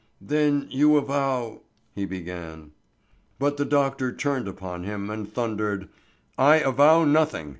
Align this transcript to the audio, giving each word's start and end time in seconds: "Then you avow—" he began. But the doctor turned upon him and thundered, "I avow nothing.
"Then 0.19 0.65
you 0.71 0.97
avow—" 0.97 1.61
he 1.93 2.05
began. 2.05 2.71
But 3.37 3.57
the 3.57 3.65
doctor 3.65 4.11
turned 4.11 4.47
upon 4.47 4.83
him 4.83 5.11
and 5.11 5.31
thundered, 5.31 5.89
"I 6.39 6.55
avow 6.55 7.05
nothing. 7.05 7.49